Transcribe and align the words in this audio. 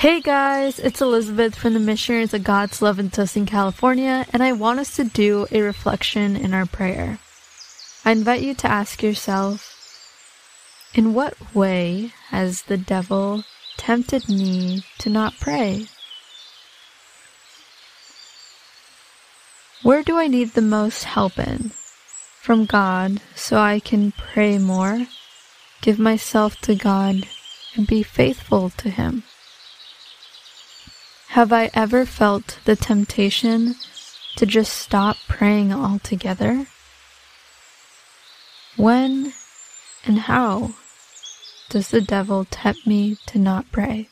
Hey 0.00 0.22
guys, 0.22 0.78
it's 0.78 1.02
Elizabeth 1.02 1.54
from 1.54 1.74
the 1.74 1.78
Missionaries 1.78 2.32
of 2.32 2.42
God's 2.42 2.80
Love 2.80 2.98
in 2.98 3.10
Tustin, 3.10 3.46
California, 3.46 4.24
and 4.32 4.42
I 4.42 4.50
want 4.52 4.80
us 4.80 4.96
to 4.96 5.04
do 5.04 5.46
a 5.50 5.60
reflection 5.60 6.36
in 6.36 6.54
our 6.54 6.64
prayer. 6.64 7.18
I 8.02 8.12
invite 8.12 8.40
you 8.40 8.54
to 8.54 8.66
ask 8.66 9.02
yourself, 9.02 9.76
in 10.94 11.12
what 11.12 11.54
way 11.54 12.14
has 12.28 12.62
the 12.62 12.78
devil 12.78 13.44
tempted 13.76 14.26
me 14.26 14.84
to 15.00 15.10
not 15.10 15.38
pray? 15.38 15.88
Where 19.82 20.02
do 20.02 20.16
I 20.16 20.28
need 20.28 20.54
the 20.54 20.62
most 20.62 21.04
help 21.04 21.38
in? 21.38 21.72
From 22.40 22.64
God, 22.64 23.20
so 23.34 23.58
I 23.58 23.80
can 23.80 24.12
pray 24.12 24.56
more, 24.56 25.08
give 25.82 25.98
myself 25.98 26.58
to 26.62 26.74
God, 26.74 27.28
and 27.76 27.86
be 27.86 28.02
faithful 28.02 28.70
to 28.78 28.88
Him. 28.88 29.24
Have 31.34 31.52
I 31.52 31.70
ever 31.74 32.04
felt 32.04 32.58
the 32.64 32.74
temptation 32.74 33.76
to 34.34 34.44
just 34.44 34.72
stop 34.72 35.16
praying 35.28 35.72
altogether? 35.72 36.66
When 38.76 39.32
and 40.04 40.18
how 40.18 40.74
does 41.68 41.90
the 41.90 42.00
devil 42.00 42.46
tempt 42.50 42.84
me 42.84 43.16
to 43.26 43.38
not 43.38 43.70
pray? 43.70 44.08